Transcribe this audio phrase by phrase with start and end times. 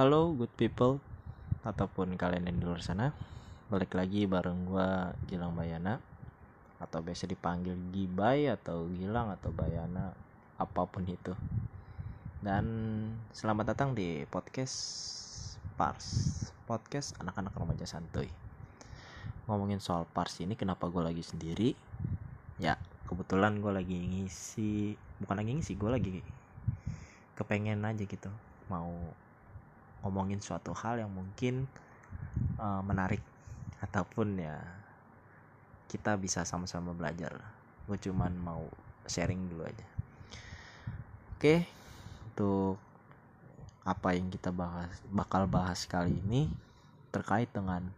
[0.00, 0.96] Halo good people.
[1.60, 3.12] Ataupun kalian yang di luar sana
[3.68, 6.00] balik lagi bareng gua Gilang Bayana.
[6.80, 10.16] Atau biasa dipanggil Gibay atau Gilang atau Bayana
[10.56, 11.36] apa pun itu.
[12.40, 12.64] Dan
[13.36, 14.72] selamat datang di podcast
[15.76, 16.08] Pars.
[16.64, 18.32] Podcast anak-anak remaja santuy.
[19.52, 21.76] Ngomongin soal Pars ini kenapa gue lagi sendiri?
[22.56, 26.24] Ya kebetulan gue lagi ngisi bukan lagi ngisi gue lagi
[27.36, 28.32] kepengen aja gitu.
[28.72, 28.96] Mau
[30.00, 31.68] ngomongin suatu hal yang mungkin
[32.56, 33.20] uh, menarik
[33.80, 34.60] ataupun ya
[35.90, 37.34] kita bisa sama-sama belajar.
[37.88, 38.64] Gue cuman mau
[39.08, 39.86] sharing dulu aja.
[41.36, 41.66] Oke
[42.30, 42.78] untuk
[43.82, 46.46] apa yang kita bahas bakal bahas kali ini
[47.10, 47.90] terkait dengan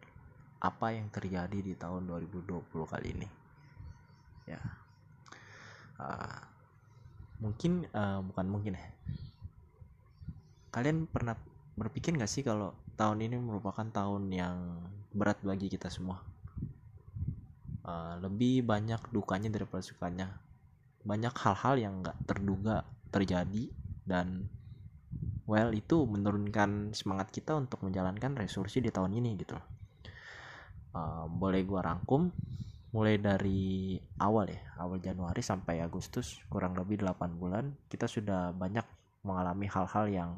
[0.62, 3.28] apa yang terjadi di tahun 2020 kali ini.
[4.46, 4.62] Ya.
[5.98, 6.38] Uh,
[7.42, 8.86] mungkin uh, bukan mungkin ya.
[10.72, 11.36] Kalian pernah
[11.76, 14.56] berpikir gak sih kalau tahun ini merupakan tahun yang
[15.12, 16.20] berat bagi kita semua?
[17.82, 20.38] Uh, lebih banyak dukanya daripada sukanya.
[21.02, 23.68] Banyak hal-hal yang gak terduga terjadi
[24.06, 24.48] dan
[25.44, 29.58] well itu menurunkan semangat kita untuk menjalankan resolusi di tahun ini gitu.
[30.92, 32.28] Uh, boleh gua rangkum
[32.92, 38.84] mulai dari awal ya awal Januari sampai Agustus kurang lebih 8 bulan kita sudah banyak
[39.24, 40.30] mengalami hal-hal yang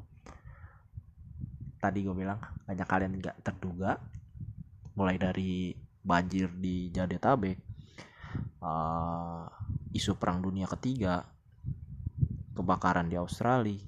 [1.84, 4.00] tadi gue bilang banyak kalian nggak terduga.
[4.96, 7.58] Mulai dari banjir di Jadetabek
[8.64, 9.44] uh,
[9.92, 11.24] isu perang dunia ketiga
[12.54, 13.80] kebakaran di Australia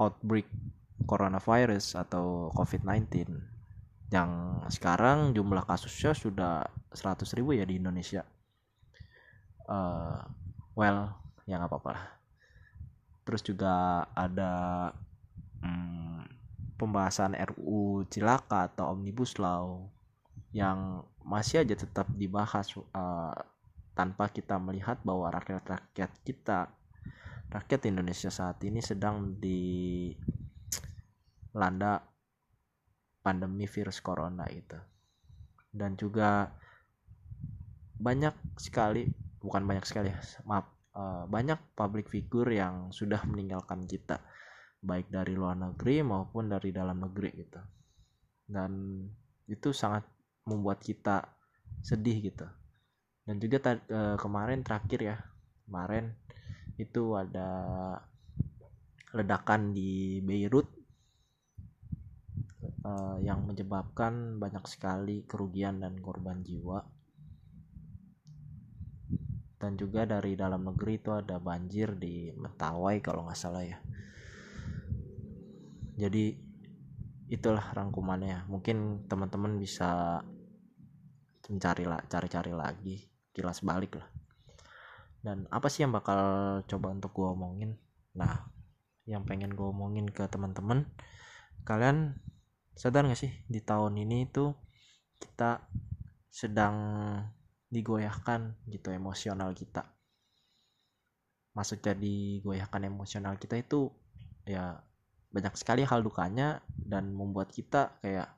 [0.00, 0.48] outbreak
[1.06, 3.30] coronavirus atau COVID-19
[4.10, 8.26] yang sekarang jumlah kasusnya sudah 100 ribu ya di Indonesia.
[9.64, 10.20] Uh,
[10.76, 11.14] well
[11.48, 11.94] ya nggak apa-apa
[13.24, 14.52] terus juga ada
[15.64, 16.13] hmm,
[16.84, 19.88] pembahasan RUU Cilaka atau Omnibus Law
[20.52, 23.32] yang masih aja tetap dibahas uh,
[23.96, 26.68] tanpa kita melihat bahwa rakyat-rakyat kita
[27.48, 30.12] rakyat Indonesia saat ini sedang dilanda
[33.24, 34.76] pandemi virus corona itu.
[35.72, 36.52] Dan juga
[37.96, 39.08] banyak sekali
[39.40, 44.18] bukan banyak sekali ya maaf uh, banyak public figure yang sudah meninggalkan kita
[44.84, 47.60] baik dari luar negeri maupun dari dalam negeri gitu.
[48.44, 49.00] Dan
[49.48, 50.04] itu sangat
[50.44, 51.24] membuat kita
[51.80, 52.44] sedih gitu.
[53.24, 55.16] Dan juga uh, kemarin terakhir ya
[55.64, 56.12] kemarin
[56.76, 57.48] itu ada
[59.16, 60.68] ledakan di Beirut
[62.84, 66.84] uh, yang menyebabkan banyak sekali kerugian dan korban jiwa.
[69.56, 73.80] Dan juga dari dalam negeri itu ada banjir di Mentawai kalau nggak salah ya
[75.94, 76.34] jadi
[77.30, 78.46] itulah rangkumannya.
[78.50, 80.20] Mungkin teman-teman bisa
[81.48, 82.96] mencari lah cari-cari lagi
[83.34, 84.08] kilas balik lah.
[85.24, 86.20] Dan apa sih yang bakal
[86.68, 87.70] coba untuk gue omongin?
[88.16, 88.44] Nah
[89.04, 90.88] yang pengen gue omongin ke teman-teman
[91.68, 92.16] kalian
[92.72, 94.56] sadar gak sih di tahun ini tuh
[95.20, 95.60] kita
[96.32, 96.76] sedang
[97.68, 99.86] digoyahkan gitu emosional kita.
[101.54, 103.88] Maksudnya digoyahkan emosional kita itu
[104.44, 104.82] ya
[105.34, 108.30] banyak sekali hal dukanya dan membuat kita kayak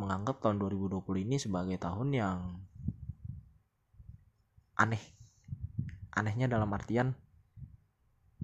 [0.00, 2.40] menganggap tahun 2020 ini sebagai tahun yang
[4.80, 5.04] aneh.
[6.16, 7.12] Anehnya dalam artian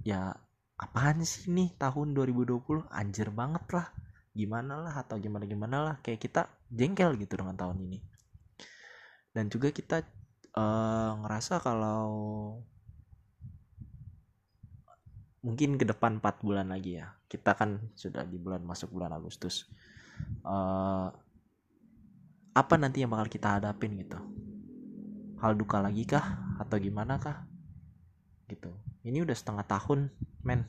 [0.05, 0.37] ya
[0.77, 3.89] apaan sih nih tahun 2020 anjir banget lah.
[4.37, 5.95] Gimana lah atau gimana gimana lah.
[6.05, 7.99] Kayak kita jengkel gitu dengan tahun ini.
[9.33, 10.05] Dan juga kita
[10.53, 12.05] uh, ngerasa kalau
[15.47, 17.15] mungkin ke depan 4 bulan lagi ya.
[17.31, 19.63] Kita kan sudah di bulan masuk bulan Agustus.
[20.43, 21.07] Uh,
[22.51, 24.19] apa nanti yang bakal kita hadapin gitu?
[25.39, 26.59] Hal duka lagi kah?
[26.59, 27.47] Atau gimana kah?
[28.51, 28.75] Gitu.
[29.07, 30.11] Ini udah setengah tahun
[30.43, 30.67] men.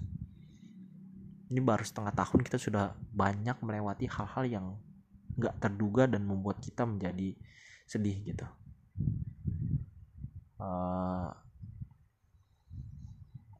[1.50, 4.66] Ini baru setengah tahun kita sudah banyak melewati hal-hal yang
[5.34, 7.34] nggak terduga dan membuat kita menjadi
[7.88, 8.46] sedih gitu.
[10.60, 11.34] Uh,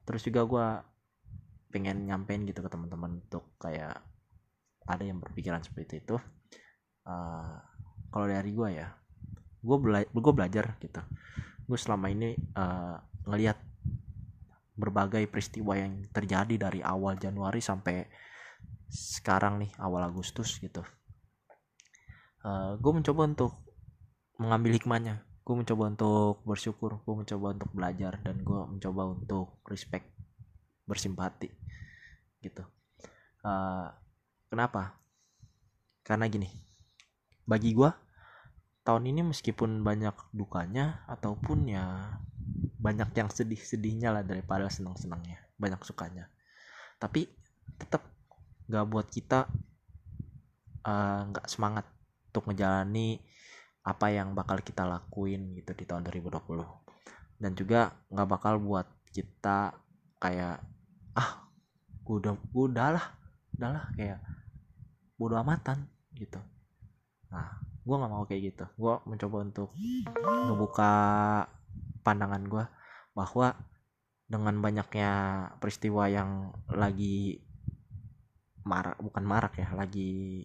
[0.04, 0.66] terus juga gue
[1.68, 4.00] pengen nyampein gitu ke teman-teman untuk kayak
[4.88, 6.16] ada yang berpikiran seperti itu.
[7.04, 7.56] Uh,
[8.08, 8.88] kalau dari gue ya
[9.58, 11.00] gue bela gue belajar gitu.
[11.68, 12.96] Gue selama ini uh,
[13.28, 13.60] ngelihat
[14.78, 18.06] berbagai peristiwa yang terjadi dari awal Januari sampai
[18.88, 20.80] sekarang nih awal Agustus gitu.
[22.40, 23.52] Uh, eh, gue mencoba untuk
[24.40, 25.26] mengambil hikmahnya.
[25.44, 30.08] Gue mencoba untuk bersyukur gue mencoba untuk belajar dan gue mencoba untuk respect
[30.88, 31.57] bersimpati
[32.42, 32.62] gitu.
[33.42, 33.90] Uh,
[34.50, 34.98] kenapa?
[36.02, 36.48] Karena gini
[37.48, 37.88] bagi gue
[38.84, 42.12] tahun ini meskipun banyak dukanya ataupun ya
[42.80, 46.28] banyak yang sedih-sedihnya lah daripada senang-senangnya banyak sukanya.
[47.00, 47.24] Tapi
[47.80, 48.04] tetap
[48.68, 49.48] gak buat kita
[50.84, 51.88] eh, nggak uh, semangat
[52.28, 53.16] untuk menjalani
[53.88, 56.44] apa yang bakal kita lakuin gitu di tahun 2020
[57.40, 58.84] dan juga nggak bakal buat
[59.16, 59.72] kita
[60.20, 60.60] kayak
[61.16, 61.47] ah
[62.08, 63.06] gue udah gue udah lah
[63.60, 64.24] udah lah kayak
[65.20, 65.84] bodo amatan
[66.16, 66.40] gitu.
[67.28, 68.64] Nah gue nggak mau kayak gitu.
[68.80, 69.68] Gue mencoba untuk
[70.24, 70.92] membuka
[72.00, 72.64] pandangan gue
[73.12, 73.52] bahwa
[74.24, 75.10] dengan banyaknya
[75.60, 77.44] peristiwa yang lagi
[78.64, 80.44] marak bukan marak ya lagi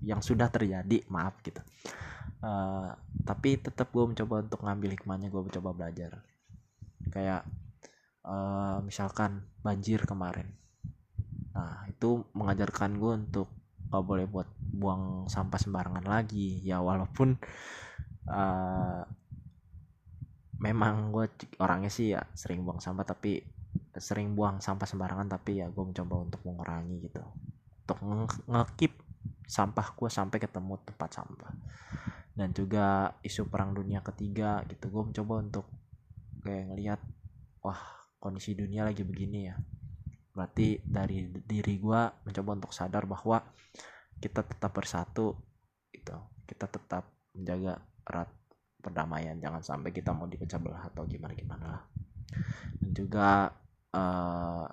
[0.00, 1.60] yang sudah terjadi maaf gitu.
[2.40, 2.96] Uh,
[3.28, 6.24] tapi tetap gue mencoba untuk ngambil hikmahnya gue mencoba belajar.
[7.12, 7.44] Kayak
[8.24, 10.56] uh, misalkan banjir kemarin
[11.96, 13.48] itu mengajarkan gue untuk
[13.88, 16.60] gak boleh buat buang sampah sembarangan lagi.
[16.60, 17.40] Ya walaupun
[18.28, 19.02] uh,
[20.60, 21.26] memang gue
[21.56, 23.40] orangnya sih ya sering buang sampah tapi
[23.96, 27.24] sering buang sampah sembarangan tapi ya gue mencoba untuk mengurangi gitu.
[27.88, 27.98] Untuk
[28.44, 28.92] ngekip
[29.48, 31.52] sampah gue sampai ketemu tempat sampah.
[32.36, 35.64] Dan juga isu perang dunia ketiga gitu gue mencoba untuk
[36.44, 37.00] kayak ngelihat
[37.64, 37.80] wah
[38.20, 39.56] kondisi dunia lagi begini ya
[40.36, 43.40] berarti dari diri gue mencoba untuk sadar bahwa
[44.20, 45.32] kita tetap bersatu
[45.88, 46.16] gitu.
[46.44, 48.28] Kita tetap menjaga erat
[48.84, 49.40] perdamaian.
[49.40, 51.82] Jangan sampai kita mau dipecah belah atau gimana gimana lah.
[52.84, 53.48] Dan juga
[53.96, 54.68] uh,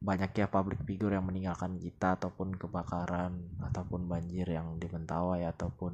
[0.00, 5.92] banyak ya public figure yang meninggalkan kita ataupun kebakaran ataupun banjir yang di Mentawai ataupun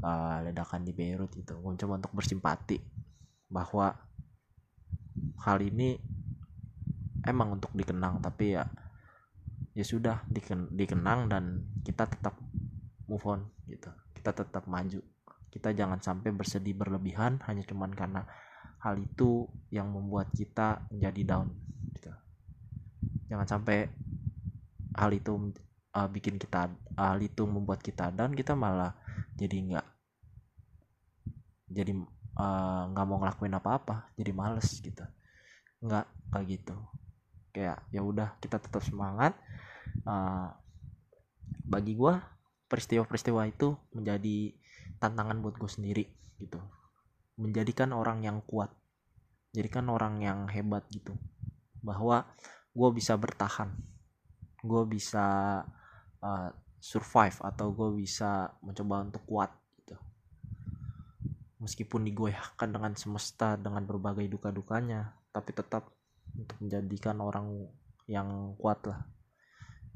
[0.00, 2.78] uh, ledakan di Beirut itu mencoba untuk bersimpati
[3.50, 3.98] bahwa
[5.42, 5.98] hal ini
[7.26, 8.64] emang untuk dikenang tapi ya
[9.76, 11.44] ya sudah diken, dikenang dan
[11.84, 12.32] kita tetap
[13.12, 13.92] move on gitu.
[14.16, 15.04] Kita tetap maju.
[15.52, 18.24] Kita jangan sampai bersedih berlebihan hanya cuman karena
[18.80, 21.52] hal itu yang membuat kita menjadi down
[21.92, 22.12] gitu.
[23.28, 23.92] Jangan sampai
[24.96, 25.52] hal itu
[25.92, 28.96] uh, bikin kita hal itu membuat kita dan kita malah
[29.36, 29.86] jadi nggak
[31.68, 31.92] jadi
[32.40, 35.04] uh, nggak uh, mau ngelakuin apa-apa jadi males gitu.
[35.84, 36.76] Nggak kayak gitu
[37.56, 39.32] kayak ya udah kita tetap semangat.
[40.04, 40.52] Uh,
[41.64, 42.20] bagi gue
[42.68, 44.52] peristiwa-peristiwa itu menjadi
[45.00, 46.04] tantangan buat gue sendiri
[46.36, 46.60] gitu.
[47.40, 48.68] Menjadikan orang yang kuat
[49.56, 51.16] jadikan orang yang hebat gitu.
[51.80, 52.28] Bahwa
[52.76, 53.72] gue bisa bertahan
[54.66, 55.26] gue bisa
[56.20, 56.48] uh,
[56.82, 59.50] survive atau gue bisa mencoba untuk kuat
[59.80, 59.96] gitu.
[61.62, 65.95] Meskipun digoyahkan dengan semesta dengan berbagai duka-dukanya tapi tetap
[66.60, 67.68] menjadikan orang
[68.06, 69.00] yang kuat lah.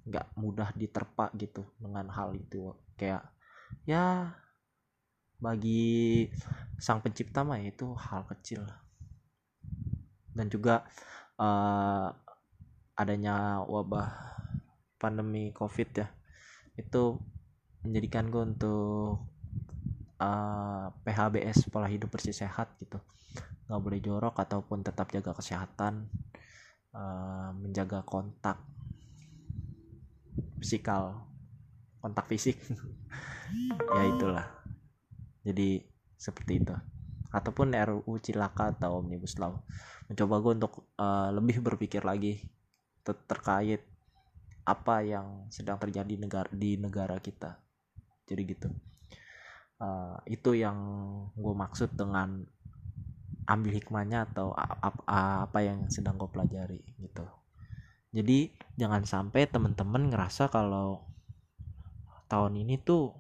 [0.07, 2.75] Nggak mudah diterpa gitu dengan hal itu.
[2.97, 3.29] Kayak
[3.87, 4.35] ya
[5.41, 6.29] bagi
[6.77, 8.65] sang pencipta mah itu hal kecil.
[10.31, 10.85] Dan juga
[11.41, 12.09] uh,
[13.01, 14.13] adanya wabah
[15.01, 16.09] pandemi covid ya
[16.77, 17.17] itu
[17.81, 19.25] menjadikan gue untuk
[20.21, 23.01] uh, eh, PHBS pola hidup bersih sehat gitu
[23.71, 26.11] nggak boleh jorok ataupun tetap jaga kesehatan
[26.91, 28.59] uh, menjaga kontak
[30.59, 31.31] fisikal
[32.03, 32.59] kontak fisik.
[33.91, 34.47] Ya itulah.
[35.43, 35.83] Jadi
[36.15, 36.71] seperti itu.
[37.35, 39.59] Ataupun RUU Cilaka atau Omnibus Law.
[40.07, 42.39] Mencoba gue untuk uh, lebih berpikir lagi
[43.03, 43.83] ter terkait
[44.63, 47.59] apa yang sedang terjadi negara di negara kita.
[48.23, 48.71] Jadi gitu.
[49.83, 50.79] Uh, itu yang
[51.35, 52.47] gue maksud dengan
[53.51, 57.27] ambil hikmahnya atau apa, yang sedang gue pelajari gitu.
[58.15, 61.03] Jadi jangan sampai temen-temen ngerasa kalau
[62.31, 63.11] tahun ini tuh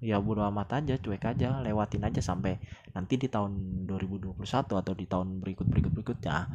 [0.00, 2.56] ya bodo amat aja cuek aja lewatin aja sampai
[2.96, 6.48] nanti di tahun 2021 atau di tahun berikut berikut berikutnya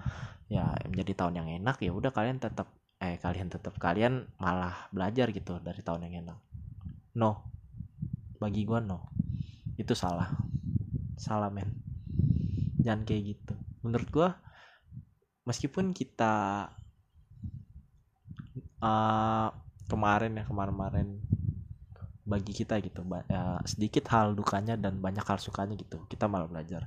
[0.49, 5.29] ya menjadi tahun yang enak ya udah kalian tetap eh kalian tetap kalian malah belajar
[5.29, 6.39] gitu dari tahun yang enak.
[7.21, 7.45] No.
[8.41, 9.13] Bagi gua no.
[9.77, 10.41] Itu salah.
[11.21, 11.84] Salah men
[12.85, 13.53] jangan kayak gitu.
[13.81, 14.29] Menurut gua
[15.49, 16.69] meskipun kita
[18.81, 19.49] uh,
[19.89, 21.17] kemarin ya kemarin-kemarin
[22.25, 26.85] bagi kita gitu ya, sedikit hal dukanya dan banyak hal sukanya gitu kita malah belajar.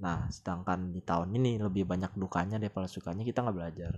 [0.00, 3.92] Nah sedangkan di tahun ini lebih banyak dukanya daripada sukanya kita nggak belajar.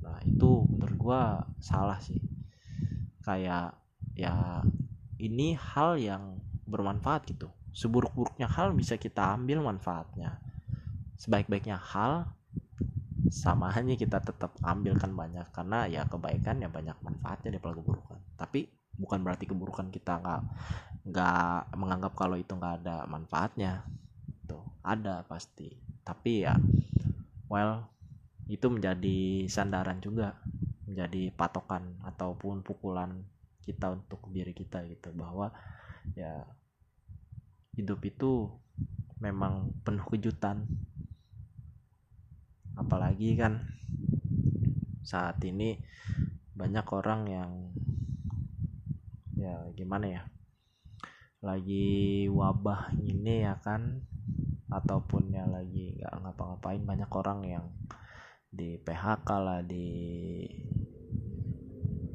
[0.00, 1.20] Nah itu menurut gua
[1.60, 2.20] salah sih.
[3.24, 3.76] Kayak
[4.16, 4.64] ya
[5.20, 10.40] ini hal yang bermanfaat gitu seburuk-buruknya hal bisa kita ambil manfaatnya.
[11.18, 12.30] Sebaik-baiknya hal
[13.28, 15.46] sama aja kita tetap ambilkan banyak.
[15.52, 18.18] Karena ya kebaikan ya banyak manfaatnya daripada keburukan.
[18.38, 18.66] Tapi
[18.98, 20.42] bukan berarti keburukan kita nggak
[21.08, 23.84] nggak menganggap kalau itu nggak ada manfaatnya.
[24.48, 25.70] Tuh ada pasti.
[26.02, 26.56] Tapi ya
[27.52, 27.84] well
[28.48, 30.34] itu menjadi sandaran juga.
[30.88, 33.12] Menjadi patokan ataupun pukulan
[33.60, 35.12] kita untuk diri kita gitu.
[35.12, 35.52] Bahwa
[36.16, 36.48] ya
[37.78, 38.50] hidup itu
[39.22, 40.66] memang penuh kejutan.
[42.74, 43.62] Apalagi kan
[45.06, 45.78] saat ini
[46.58, 47.50] banyak orang yang
[49.38, 50.22] ya gimana ya
[51.38, 54.02] lagi wabah ini ya kan
[54.66, 57.64] ataupun ya lagi nggak ngapa-ngapain banyak orang yang
[58.50, 59.86] di PHK lah di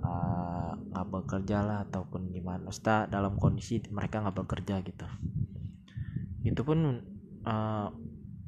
[0.03, 2.67] uh, nggak bekerja lah ataupun gimana.
[2.67, 5.07] Ustaz dalam kondisi mereka nggak bekerja gitu
[6.43, 7.01] itu pun
[7.47, 7.87] uh,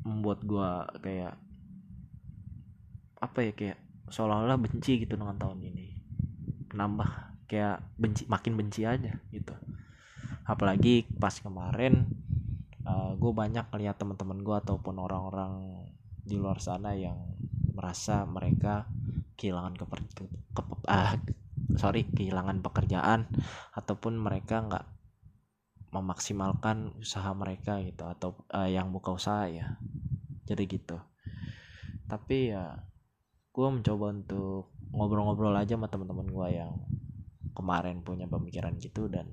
[0.05, 1.39] membuat gua kayak
[3.23, 3.77] apa ya kayak
[4.11, 5.87] seolah-olah benci gitu dengan tahun ini.
[6.75, 9.55] Nambah kayak benci makin benci aja gitu.
[10.45, 12.05] Apalagi pas kemarin
[12.85, 15.85] uh, eh, gue banyak lihat teman-teman gue ataupun orang-orang
[16.25, 17.17] di luar sana yang
[17.73, 18.85] merasa mereka
[19.35, 20.23] kehilangan keper ke,
[20.53, 21.13] ke, uh,
[21.75, 23.27] sorry kehilangan pekerjaan
[23.75, 24.85] ataupun mereka nggak
[25.95, 29.79] memaksimalkan usaha mereka gitu atau uh, yang buka usaha ya.
[30.43, 30.99] Jadi gitu.
[32.05, 32.83] Tapi ya
[33.55, 36.75] gue mencoba untuk ngobrol-ngobrol aja sama teman-teman gue yang
[37.55, 39.31] kemarin punya pemikiran gitu dan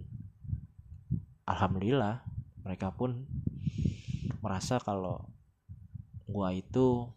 [1.42, 2.23] alhamdulillah
[2.62, 3.26] mereka pun
[4.38, 5.26] merasa kalau
[6.31, 7.11] gue itu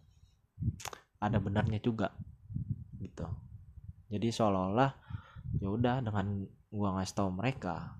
[1.22, 2.10] ada benarnya juga
[2.98, 3.26] gitu.
[4.10, 4.92] Jadi seolah-olah
[5.62, 7.96] ya udah dengan gue ngasih tahu mereka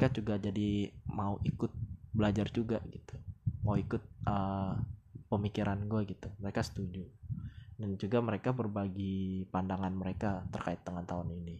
[0.00, 1.68] mereka juga jadi mau ikut
[2.16, 3.20] belajar juga gitu.
[3.60, 4.72] Mau ikut uh,
[5.28, 6.32] pemikiran gue gitu.
[6.40, 7.04] Mereka setuju.
[7.76, 11.56] Dan juga mereka berbagi pandangan mereka terkait dengan tahun ini.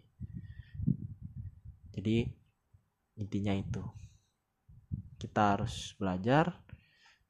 [1.93, 2.17] Jadi
[3.21, 3.85] intinya itu.
[5.21, 6.57] Kita harus belajar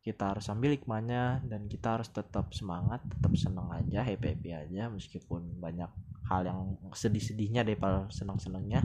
[0.01, 4.89] kita harus ambil hikmahnya dan kita harus tetap semangat tetap senang aja happy happy aja
[4.89, 5.93] meskipun banyak
[6.25, 8.81] hal yang sedih-sedihnya daripada senang-senangnya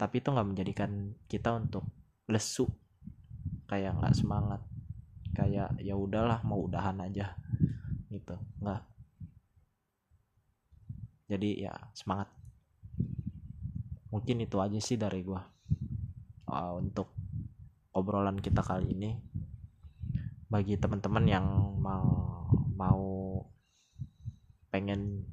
[0.00, 1.84] tapi itu nggak menjadikan kita untuk
[2.24, 2.64] lesu.
[3.68, 4.64] Kayak nggak semangat.
[5.36, 7.36] Kayak ya udahlah mau udahan aja.
[8.08, 8.32] Gitu.
[8.64, 8.80] Nggak.
[11.28, 12.32] Jadi ya semangat.
[14.08, 15.44] Mungkin itu aja sih dari gua.
[16.48, 17.12] Uh, untuk
[17.92, 19.12] obrolan kita kali ini.
[20.48, 22.08] Bagi teman-teman yang mau
[22.72, 23.04] mau
[24.72, 25.28] pengen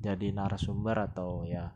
[0.00, 1.74] jadi narasumber atau ya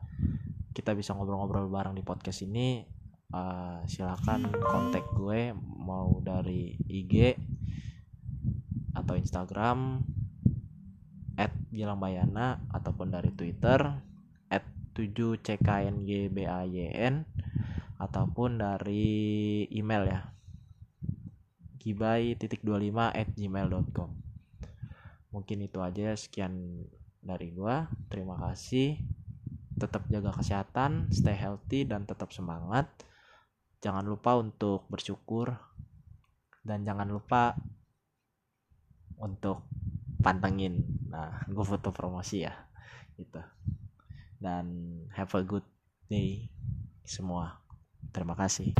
[0.75, 2.83] kita bisa ngobrol-ngobrol bareng di podcast ini
[3.31, 7.39] uh, silakan kontak gue mau dari IG
[8.99, 10.03] atau Instagram
[11.39, 13.87] at Gilang Bayana ataupun dari Twitter
[14.51, 14.67] at
[14.99, 16.35] 7ckngbayn
[18.03, 20.27] ataupun dari email ya.
[21.79, 24.11] gibai titik 25 at gmail.com
[25.31, 26.87] mungkin itu aja sekian
[27.21, 27.91] dari gua.
[28.09, 28.97] Terima kasih
[29.75, 32.87] tetap jaga kesehatan stay healthy dan tetap semangat.
[33.83, 35.53] Jangan lupa untuk bersyukur
[36.65, 37.59] dan jangan lupa
[39.21, 39.67] untuk
[40.25, 40.81] pantengin.
[41.11, 42.55] Nah gue foto promosi ya
[43.19, 43.43] gitu.
[44.41, 45.67] Dan have a good
[46.09, 46.49] day
[47.05, 47.61] semua.
[48.15, 48.77] Terima kasih